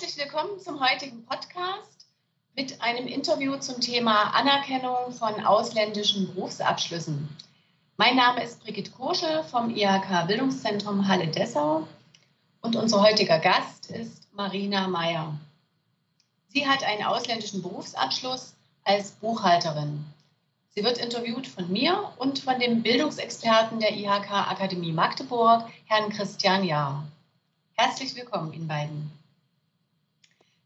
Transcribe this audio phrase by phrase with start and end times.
[0.00, 2.06] Herzlich willkommen zum heutigen Podcast
[2.56, 7.28] mit einem Interview zum Thema Anerkennung von ausländischen Berufsabschlüssen.
[7.98, 11.86] Mein Name ist Brigitte Kursche vom IHK Bildungszentrum Halle-Dessau
[12.62, 15.34] und unser heutiger Gast ist Marina Meyer.
[16.48, 18.54] Sie hat einen ausländischen Berufsabschluss
[18.84, 20.06] als Buchhalterin.
[20.70, 26.64] Sie wird interviewt von mir und von dem Bildungsexperten der IHK Akademie Magdeburg, Herrn Christian
[26.64, 27.06] Jahr.
[27.74, 29.20] Herzlich willkommen Ihnen beiden.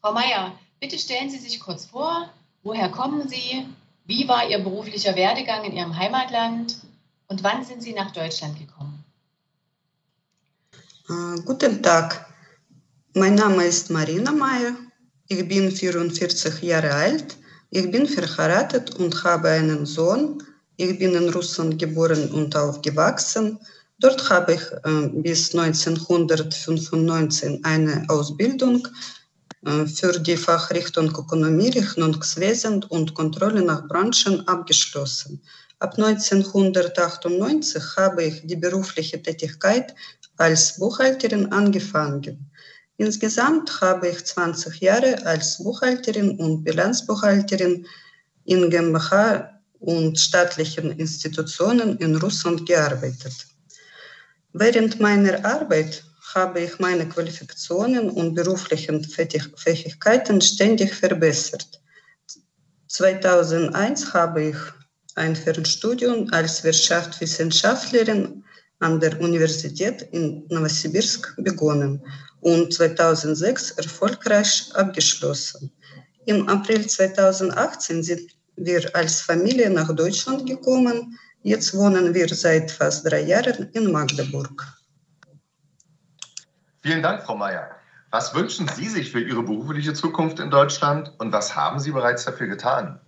[0.00, 2.30] Frau Meyer, bitte stellen Sie sich kurz vor,
[2.62, 3.66] woher kommen Sie,
[4.06, 6.78] wie war Ihr beruflicher Werdegang in Ihrem Heimatland
[7.28, 9.04] und wann sind Sie nach Deutschland gekommen?
[11.08, 12.26] Uh, guten Tag,
[13.14, 14.74] mein Name ist Marina Meyer,
[15.28, 17.36] ich bin 44 Jahre alt
[17.72, 20.42] ich bin verheiratet und habe einen Sohn.
[20.76, 23.60] Ich bin in Russland geboren und aufgewachsen.
[24.00, 28.90] Dort habe ich äh, bis 1995 eine Ausbildung äh,
[29.62, 35.42] für die Fachrichtung Ökonomie, Rechnungswesen und Kontrolle nach Branchen abgeschlossen.
[35.80, 39.94] Ab 1998 habe ich die berufliche Tätigkeit
[40.36, 42.50] als Buchhalterin angefangen.
[42.96, 47.86] Insgesamt habe ich 20 Jahre als Buchhalterin und Bilanzbuchhalterin
[48.44, 53.46] in GmbH und staatlichen Institutionen in Russland gearbeitet.
[54.52, 61.80] Während meiner Arbeit habe ich meine Qualifikationen und beruflichen Fähigkeiten ständig verbessert.
[62.88, 64.56] 2001 habe ich
[65.16, 68.44] ein Fernstudium als Wirtschaftswissenschaftlerin
[68.80, 72.02] an der Universität in Novosibirsk begonnen
[72.40, 75.70] und 2006 erfolgreich abgeschlossen.
[76.26, 81.18] Im April 2018 sind wir als Familie nach Deutschland gekommen.
[81.42, 84.79] Jetzt wohnen wir seit fast drei Jahren in Magdeburg.
[86.82, 87.70] Vielen Dank, Frau Mayer.
[88.10, 92.24] Was wünschen Sie sich für Ihre berufliche Zukunft in Deutschland und was haben Sie bereits
[92.24, 92.98] dafür getan?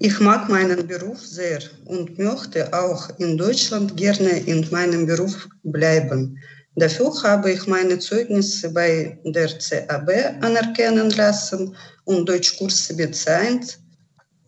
[0.00, 6.38] Ich mag meinen Beruf sehr und möchte auch in Deutschland gerne in meinem Beruf bleiben.
[6.76, 13.78] Dafür habe ich meine Zeugnisse bei der CAB anerkennen lassen und Deutschkurse B1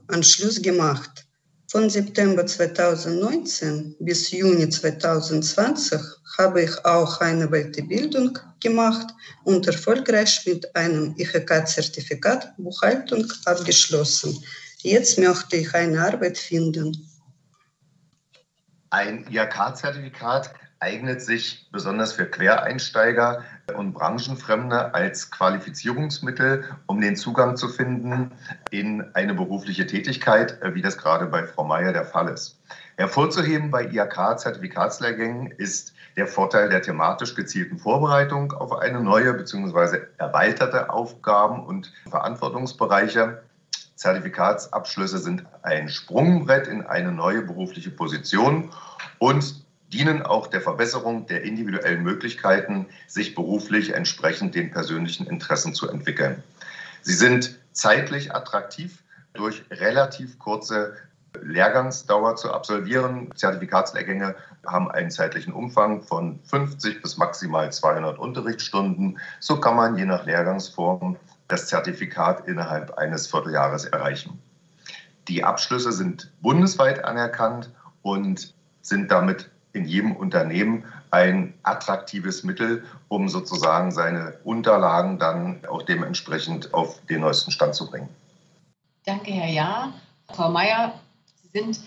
[0.08, 1.19] Anschluss gemacht.
[1.70, 6.00] Von September 2019 bis Juni 2020
[6.36, 9.14] habe ich auch eine Weiterbildung gemacht
[9.44, 14.44] und erfolgreich mit einem IHK-Zertifikat Buchhaltung abgeschlossen.
[14.78, 17.08] Jetzt möchte ich eine Arbeit finden.
[18.90, 23.44] Ein IHK-Zertifikat eignet sich besonders für Quereinsteiger
[23.76, 28.32] und Branchenfremde als Qualifizierungsmittel, um den Zugang zu finden
[28.70, 32.58] in eine berufliche Tätigkeit, wie das gerade bei Frau Mayer der Fall ist.
[32.96, 40.00] Hervorzuheben bei IHK-Zertifikatslehrgängen ist der Vorteil der thematisch gezielten Vorbereitung auf eine neue bzw.
[40.16, 43.42] erweiterte Aufgaben- und Verantwortungsbereiche
[44.00, 48.70] Zertifikatsabschlüsse sind ein Sprungbrett in eine neue berufliche Position
[49.18, 49.59] und
[49.92, 56.42] dienen auch der Verbesserung der individuellen Möglichkeiten, sich beruflich entsprechend den persönlichen Interessen zu entwickeln.
[57.02, 59.02] Sie sind zeitlich attraktiv
[59.32, 60.96] durch relativ kurze
[61.40, 63.30] Lehrgangsdauer zu absolvieren.
[63.34, 64.34] Zertifikatslehrgänge
[64.66, 69.18] haben einen zeitlichen Umfang von 50 bis maximal 200 Unterrichtsstunden.
[69.38, 71.16] So kann man je nach Lehrgangsform
[71.48, 74.40] das Zertifikat innerhalb eines Vierteljahres erreichen.
[75.28, 77.70] Die Abschlüsse sind bundesweit anerkannt
[78.02, 85.82] und sind damit in jedem Unternehmen ein attraktives Mittel, um sozusagen seine Unterlagen dann auch
[85.82, 88.08] dementsprechend auf den neuesten Stand zu bringen.
[89.04, 89.92] Danke, Herr Jahr.
[90.32, 90.94] Frau Mayer,
[91.42, 91.80] Sie sind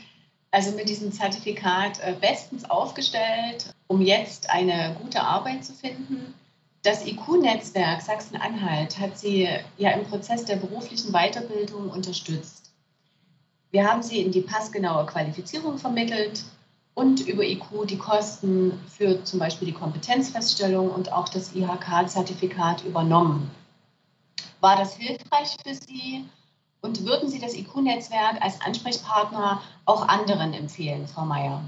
[0.51, 6.33] also mit diesem Zertifikat äh, bestens aufgestellt, um jetzt eine gute Arbeit zu finden.
[6.83, 12.71] Das IQ-Netzwerk Sachsen-Anhalt hat Sie ja im Prozess der beruflichen Weiterbildung unterstützt.
[13.71, 16.43] Wir haben Sie in die passgenaue Qualifizierung vermittelt
[16.95, 23.49] und über IQ die Kosten für zum Beispiel die Kompetenzfeststellung und auch das IHK-Zertifikat übernommen.
[24.61, 26.25] War das hilfreich für Sie
[26.81, 31.63] und würden Sie das IQ-Netzwerk als Ansprechpartner auch anderen empfehlen, Frau Mayer?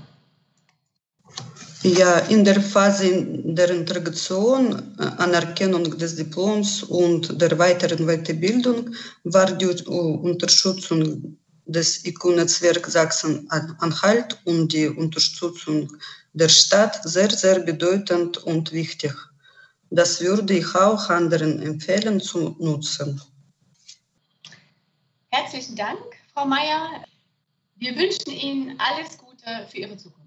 [1.84, 8.90] Ja, in der Phase der Integration, Anerkennung des Diploms und der weiteren Weiterbildung
[9.24, 15.92] war die Unterstützung des IQ-Netzwerks Sachsen-Anhalt und die Unterstützung
[16.34, 19.14] der Stadt sehr, sehr bedeutend und wichtig.
[19.90, 23.22] Das würde ich auch anderen empfehlen zu nutzen.
[25.30, 26.00] Herzlichen Dank,
[26.34, 27.04] Frau Mayer.
[27.78, 30.25] Wir wünschen Ihnen alles Gute für Ihre Zukunft.